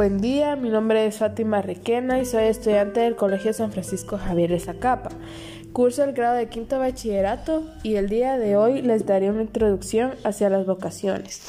Buen 0.00 0.22
día, 0.22 0.56
mi 0.56 0.70
nombre 0.70 1.04
es 1.04 1.18
Fátima 1.18 1.60
Requena 1.60 2.18
y 2.20 2.24
soy 2.24 2.44
estudiante 2.44 3.00
del 3.00 3.16
Colegio 3.16 3.52
San 3.52 3.70
Francisco 3.70 4.16
Javier 4.16 4.48
de 4.48 4.58
Zacapa. 4.58 5.10
Curso 5.74 6.04
el 6.04 6.14
grado 6.14 6.36
de 6.36 6.48
quinto 6.48 6.78
bachillerato 6.78 7.64
y 7.82 7.96
el 7.96 8.08
día 8.08 8.38
de 8.38 8.56
hoy 8.56 8.80
les 8.80 9.04
daré 9.04 9.28
una 9.28 9.42
introducción 9.42 10.12
hacia 10.24 10.48
las 10.48 10.64
vocaciones. 10.64 11.44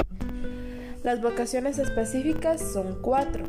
Las 1.02 1.22
vocaciones 1.22 1.80
específicas 1.80 2.60
son 2.60 3.02
cuatro. 3.02 3.46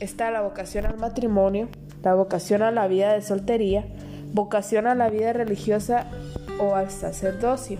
Está 0.00 0.32
la 0.32 0.40
vocación 0.40 0.84
al 0.84 0.96
matrimonio, 0.96 1.68
la 2.02 2.16
vocación 2.16 2.62
a 2.62 2.72
la 2.72 2.88
vida 2.88 3.12
de 3.12 3.22
soltería, 3.22 3.86
vocación 4.32 4.88
a 4.88 4.96
la 4.96 5.10
vida 5.10 5.32
religiosa 5.32 6.10
o 6.58 6.74
al 6.74 6.90
sacerdocio. 6.90 7.78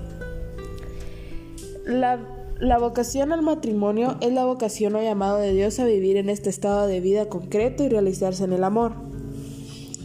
La 1.84 2.21
la 2.60 2.78
vocación 2.78 3.32
al 3.32 3.41
matrimonio 3.41 4.19
es 4.20 4.34
la 4.34 4.45
vocación 4.45 4.95
o 4.95 5.02
llamado 5.02 5.38
de 5.38 5.55
Dios 5.55 5.78
a 5.78 5.87
vivir 5.87 6.19
en 6.19 6.28
este 6.28 6.50
estado 6.50 6.86
de 6.86 7.00
vida 7.00 7.27
concreto 7.27 7.83
y 7.83 7.88
realizarse 7.88 8.45
en 8.45 8.52
el 8.52 8.64
amor. 8.64 8.92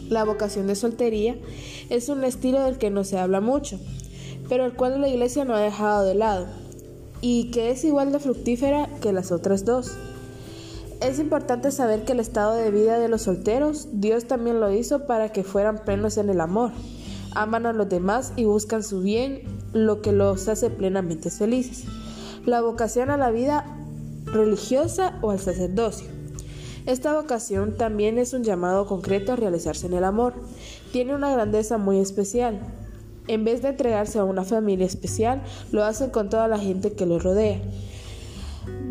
La 0.07 0.23
vocación 0.23 0.67
de 0.67 0.75
soltería 0.75 1.35
es 1.89 2.07
un 2.07 2.23
estilo 2.23 2.63
del 2.63 2.77
que 2.77 2.89
no 2.89 3.03
se 3.03 3.19
habla 3.19 3.41
mucho, 3.41 3.77
pero 4.47 4.65
el 4.65 4.73
cual 4.73 5.01
la 5.01 5.09
iglesia 5.09 5.43
no 5.43 5.53
ha 5.53 5.59
dejado 5.59 6.05
de 6.05 6.15
lado, 6.15 6.47
y 7.19 7.51
que 7.51 7.71
es 7.71 7.83
igual 7.83 8.13
de 8.13 8.19
fructífera 8.19 8.87
que 9.01 9.11
las 9.11 9.33
otras 9.33 9.65
dos. 9.65 9.91
Es 11.01 11.19
importante 11.19 11.71
saber 11.71 12.05
que 12.05 12.13
el 12.13 12.21
estado 12.21 12.55
de 12.55 12.71
vida 12.71 12.99
de 12.99 13.09
los 13.09 13.23
solteros, 13.23 13.89
Dios 13.91 14.27
también 14.27 14.61
lo 14.61 14.71
hizo 14.71 15.07
para 15.07 15.33
que 15.33 15.43
fueran 15.43 15.83
plenos 15.83 16.17
en 16.17 16.29
el 16.29 16.39
amor, 16.39 16.71
aman 17.31 17.65
a 17.65 17.73
los 17.73 17.89
demás 17.89 18.31
y 18.37 18.45
buscan 18.45 18.81
su 18.81 19.01
bien, 19.01 19.41
lo 19.73 20.01
que 20.01 20.13
los 20.13 20.47
hace 20.47 20.69
plenamente 20.69 21.29
felices 21.29 21.83
la 22.45 22.61
vocación 22.61 23.09
a 23.09 23.17
la 23.17 23.31
vida 23.31 23.65
religiosa 24.25 25.17
o 25.21 25.31
al 25.31 25.39
sacerdocio. 25.39 26.07
Esta 26.85 27.13
vocación 27.19 27.75
también 27.77 28.19
es 28.19 28.33
un 28.33 28.43
llamado 28.43 28.85
concreto 28.85 29.33
a 29.33 29.35
realizarse 29.35 29.87
en 29.87 29.93
el 29.93 30.03
amor. 30.03 30.33
Tiene 30.91 31.15
una 31.15 31.31
grandeza 31.31 31.79
muy 31.79 31.99
especial. 31.99 32.59
En 33.27 33.43
vez 33.43 33.63
de 33.63 33.69
entregarse 33.69 34.19
a 34.19 34.23
una 34.23 34.43
familia 34.43 34.85
especial, 34.85 35.41
lo 35.71 35.83
hacen 35.83 36.11
con 36.11 36.29
toda 36.29 36.47
la 36.47 36.59
gente 36.59 36.93
que 36.93 37.07
los 37.07 37.23
rodea. 37.23 37.59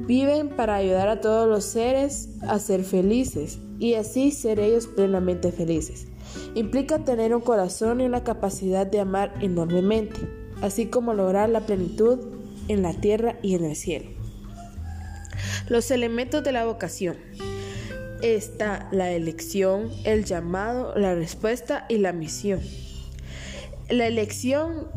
Viven 0.07 0.49
para 0.49 0.75
ayudar 0.75 1.09
a 1.09 1.21
todos 1.21 1.49
los 1.49 1.65
seres 1.65 2.31
a 2.49 2.59
ser 2.59 2.83
felices 2.83 3.59
y 3.79 3.95
así 3.95 4.33
ser 4.33 4.59
ellos 4.59 4.89
plenamente 4.89 5.53
felices. 5.53 6.09
Implica 6.57 7.05
tener 7.05 7.35
un 7.35 7.43
corazón 7.43 8.01
y 8.01 8.07
una 8.07 8.25
capacidad 8.25 8.87
de 8.89 9.01
amar 9.01 9.35
enormemente, 9.41 10.19
así 10.63 10.87
como 10.87 11.15
lograr 11.15 11.49
la 11.49 11.61
plenitud 11.61 12.34
en 12.69 12.83
la 12.83 12.93
tierra 12.93 13.37
y 13.43 13.55
en 13.55 13.65
el 13.65 13.77
cielo. 13.77 14.11
Los 15.69 15.91
elementos 15.91 16.43
de 16.45 16.53
la 16.53 16.65
vocación. 16.65 17.17
Está 18.23 18.89
la 18.91 19.13
elección, 19.13 19.91
el 20.05 20.25
llamado, 20.25 20.97
la 20.97 21.15
respuesta 21.15 21.85
y 21.89 21.99
la 21.99 22.13
misión. 22.13 22.61
La 23.91 24.07
elección 24.07 24.89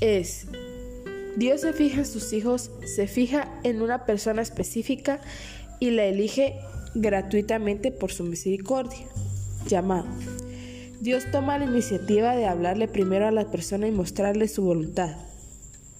es, 0.00 0.46
Dios 1.36 1.62
se 1.62 1.72
fija 1.72 1.98
en 1.98 2.06
sus 2.06 2.32
hijos, 2.32 2.70
se 2.84 3.06
fija 3.06 3.48
en 3.62 3.80
una 3.80 4.04
persona 4.04 4.42
específica 4.42 5.20
y 5.80 5.90
la 5.90 6.04
elige 6.04 6.58
gratuitamente 6.94 7.90
por 7.90 8.12
su 8.12 8.24
misericordia. 8.24 9.06
Llamado. 9.66 10.06
Dios 11.00 11.24
toma 11.30 11.58
la 11.58 11.64
iniciativa 11.64 12.36
de 12.36 12.46
hablarle 12.46 12.88
primero 12.88 13.26
a 13.26 13.30
la 13.30 13.50
persona 13.50 13.86
y 13.86 13.92
mostrarle 13.92 14.46
su 14.48 14.62
voluntad. 14.62 15.16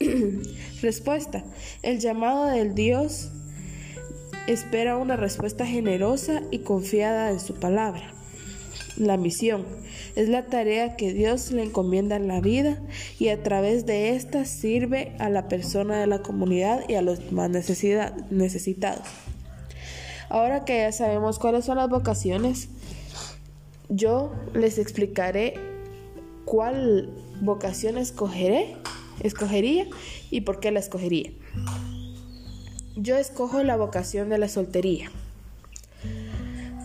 respuesta. 0.82 1.44
El 1.82 2.00
llamado 2.00 2.46
del 2.46 2.74
Dios 2.74 3.30
espera 4.46 4.96
una 4.96 5.16
respuesta 5.16 5.66
generosa 5.66 6.42
y 6.50 6.60
confiada 6.60 7.30
en 7.30 7.40
su 7.40 7.54
palabra. 7.54 8.12
La 8.96 9.16
misión 9.16 9.64
es 10.14 10.28
la 10.28 10.46
tarea 10.46 10.96
que 10.96 11.12
Dios 11.12 11.50
le 11.50 11.64
encomienda 11.64 12.16
en 12.16 12.28
la 12.28 12.40
vida 12.40 12.80
y 13.18 13.28
a 13.28 13.42
través 13.42 13.86
de 13.86 14.10
esta 14.10 14.44
sirve 14.44 15.16
a 15.18 15.30
la 15.30 15.48
persona 15.48 15.98
de 15.98 16.06
la 16.06 16.20
comunidad 16.20 16.88
y 16.88 16.94
a 16.94 17.02
los 17.02 17.32
más 17.32 17.50
necesitados. 17.50 19.02
Ahora 20.28 20.64
que 20.64 20.78
ya 20.78 20.92
sabemos 20.92 21.38
cuáles 21.38 21.64
son 21.64 21.78
las 21.78 21.88
vocaciones, 21.88 22.68
yo 23.88 24.32
les 24.54 24.78
explicaré 24.78 25.54
cuál 26.44 27.10
vocación 27.40 27.98
escogeré 27.98 28.76
escogería 29.20 29.86
y 30.30 30.42
por 30.42 30.60
qué 30.60 30.70
la 30.70 30.80
escogería. 30.80 31.30
Yo 32.96 33.16
escojo 33.16 33.62
la 33.62 33.76
vocación 33.76 34.28
de 34.28 34.38
la 34.38 34.48
soltería. 34.48 35.10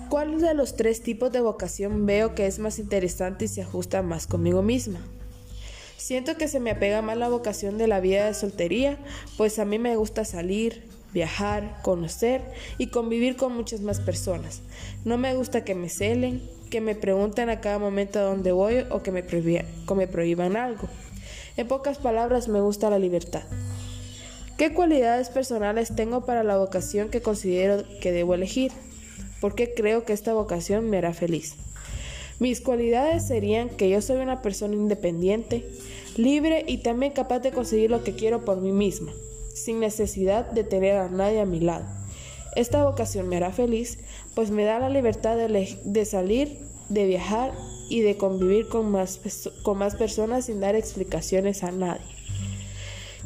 ¿Cuál 0.09 0.41
de 0.41 0.55
los 0.55 0.75
tres 0.75 1.03
tipos 1.03 1.31
de 1.31 1.41
vocación 1.41 2.05
veo 2.05 2.33
que 2.33 2.47
es 2.47 2.57
más 2.57 2.79
interesante 2.79 3.45
y 3.45 3.47
se 3.47 3.61
ajusta 3.61 4.01
más 4.01 4.25
conmigo 4.25 4.63
misma? 4.63 4.99
Siento 5.97 6.35
que 6.35 6.47
se 6.47 6.59
me 6.59 6.71
apega 6.71 7.03
más 7.03 7.17
la 7.17 7.29
vocación 7.29 7.77
de 7.77 7.87
la 7.87 7.99
vida 7.99 8.25
de 8.25 8.33
soltería, 8.33 8.97
pues 9.37 9.59
a 9.59 9.65
mí 9.65 9.77
me 9.77 9.95
gusta 9.97 10.25
salir, 10.25 10.83
viajar, 11.13 11.81
conocer 11.83 12.41
y 12.77 12.87
convivir 12.87 13.35
con 13.35 13.55
muchas 13.55 13.81
más 13.81 13.99
personas. 13.99 14.61
No 15.05 15.17
me 15.17 15.35
gusta 15.35 15.63
que 15.63 15.75
me 15.75 15.89
celen, 15.89 16.41
que 16.69 16.81
me 16.81 16.95
pregunten 16.95 17.49
a 17.49 17.61
cada 17.61 17.79
momento 17.79 18.19
a 18.19 18.23
dónde 18.23 18.51
voy 18.51 18.85
o 18.89 19.03
que 19.03 19.11
me, 19.11 19.23
prohíban 20.07 20.55
algo. 20.55 20.87
En 21.57 21.67
pocas 21.67 21.97
palabras, 21.97 22.47
me 22.47 22.61
gusta 22.61 22.89
la 22.89 22.99
libertad. 22.99 23.43
¿Qué 24.57 24.73
cualidades 24.73 25.29
personales 25.29 25.95
tengo 25.95 26.25
para 26.25 26.43
la 26.43 26.57
vocación 26.57 27.09
que 27.09 27.21
considero 27.21 27.83
que 28.01 28.11
debo 28.11 28.33
elegir? 28.33 28.71
¿Por 29.39 29.55
qué 29.55 29.73
creo 29.73 30.03
que 30.03 30.11
esta 30.11 30.33
vocación 30.33 30.89
me 30.89 30.97
hará 30.97 31.13
feliz? 31.13 31.55
Mis 32.39 32.61
cualidades 32.61 33.27
serían 33.27 33.69
que 33.69 33.89
yo 33.89 34.01
soy 34.01 34.17
una 34.17 34.41
persona 34.41 34.73
independiente, 34.73 35.65
libre 36.17 36.65
y 36.67 36.79
también 36.79 37.13
capaz 37.13 37.39
de 37.39 37.51
conseguir 37.51 37.89
lo 37.89 38.03
que 38.03 38.15
quiero 38.15 38.43
por 38.43 38.61
mí 38.61 38.71
misma, 38.71 39.11
sin 39.53 39.79
necesidad 39.79 40.49
de 40.51 40.63
tener 40.63 40.97
a 40.97 41.09
nadie 41.09 41.41
a 41.41 41.45
mi 41.45 41.59
lado. 41.59 41.85
Esta 42.55 42.83
vocación 42.83 43.29
me 43.29 43.37
hará 43.37 43.51
feliz, 43.51 43.99
pues 44.35 44.51
me 44.51 44.63
da 44.63 44.79
la 44.79 44.89
libertad 44.89 45.37
de, 45.37 45.77
de 45.83 46.05
salir, 46.05 46.59
de 46.89 47.05
viajar 47.05 47.53
y 47.89 48.01
de 48.01 48.15
convivir 48.17 48.67
con 48.69 48.91
más, 48.91 49.19
con 49.63 49.77
más 49.77 49.95
personas 49.95 50.45
sin 50.45 50.59
dar 50.59 50.75
explicaciones 50.75 51.63
a 51.63 51.71
nadie. 51.71 52.05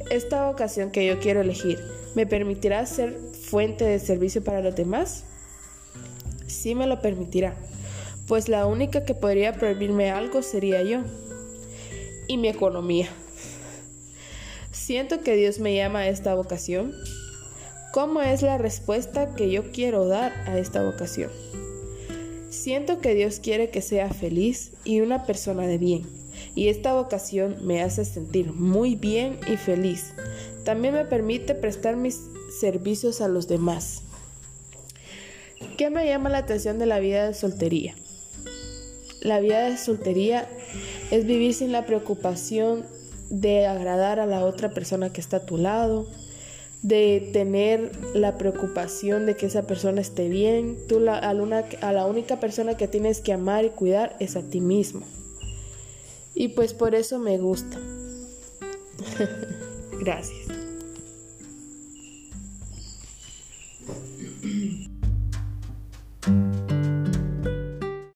Esta 0.09 0.47
vocación 0.47 0.89
que 0.89 1.05
yo 1.05 1.19
quiero 1.19 1.41
elegir, 1.41 1.79
¿me 2.15 2.25
permitirá 2.25 2.85
ser 2.85 3.19
fuente 3.49 3.85
de 3.85 3.99
servicio 3.99 4.43
para 4.43 4.61
los 4.61 4.75
demás? 4.75 5.25
Sí 6.47 6.75
me 6.75 6.87
lo 6.87 7.01
permitirá, 7.01 7.55
pues 8.27 8.49
la 8.49 8.65
única 8.65 9.05
que 9.05 9.13
podría 9.13 9.53
prohibirme 9.53 10.09
algo 10.09 10.41
sería 10.41 10.81
yo 10.81 11.01
y 12.27 12.37
mi 12.37 12.47
economía. 12.47 13.09
Siento 14.71 15.21
que 15.21 15.35
Dios 15.35 15.59
me 15.59 15.75
llama 15.75 15.99
a 15.99 16.07
esta 16.07 16.33
vocación. 16.35 16.93
¿Cómo 17.93 18.21
es 18.21 18.41
la 18.41 18.57
respuesta 18.57 19.35
que 19.35 19.51
yo 19.51 19.71
quiero 19.71 20.07
dar 20.07 20.33
a 20.47 20.57
esta 20.57 20.83
vocación? 20.83 21.29
Siento 22.63 22.99
que 22.99 23.13
Dios 23.13 23.41
quiere 23.41 23.71
que 23.71 23.81
sea 23.81 24.09
feliz 24.09 24.71
y 24.85 25.01
una 25.01 25.25
persona 25.25 25.67
de 25.67 25.77
bien, 25.77 26.03
y 26.55 26.69
esta 26.69 26.93
vocación 26.93 27.57
me 27.67 27.81
hace 27.81 28.05
sentir 28.05 28.53
muy 28.53 28.95
bien 28.95 29.37
y 29.51 29.57
feliz. 29.57 30.13
También 30.63 30.93
me 30.93 31.03
permite 31.03 31.55
prestar 31.55 31.97
mis 31.97 32.21
servicios 32.61 33.19
a 33.19 33.27
los 33.27 33.49
demás. 33.49 34.03
¿Qué 35.77 35.89
me 35.89 36.05
llama 36.05 36.29
la 36.29 36.37
atención 36.37 36.79
de 36.79 36.85
la 36.85 36.99
vida 36.99 37.27
de 37.27 37.33
soltería? 37.33 37.95
La 39.19 39.41
vida 39.41 39.69
de 39.69 39.75
soltería 39.75 40.47
es 41.11 41.25
vivir 41.25 41.53
sin 41.53 41.73
la 41.73 41.85
preocupación 41.85 42.85
de 43.29 43.67
agradar 43.67 44.21
a 44.21 44.25
la 44.25 44.45
otra 44.45 44.69
persona 44.69 45.11
que 45.11 45.19
está 45.19 45.35
a 45.35 45.45
tu 45.45 45.57
lado, 45.57 46.07
de 46.83 47.29
tener 47.31 47.91
la 48.13 48.37
preocupación 48.37 49.25
de 49.25 49.35
que 49.35 49.47
esa 49.47 49.63
persona 49.63 50.01
esté 50.01 50.29
bien. 50.29 50.77
Tú 50.87 50.99
la, 50.99 51.17
a, 51.17 51.29
a 51.29 51.93
la 51.93 52.05
única 52.05 52.39
persona 52.39 52.77
que 52.77 52.87
tienes 52.87 53.21
que 53.21 53.33
amar 53.33 53.65
y 53.65 53.69
cuidar 53.69 54.15
es 54.19 54.35
a 54.35 54.41
ti 54.43 54.61
mismo. 54.61 55.05
Y 56.35 56.49
pues 56.49 56.73
por 56.73 56.93
eso 56.93 57.19
me 57.19 57.37
gusta. 57.37 57.79
Gracias. 59.99 60.62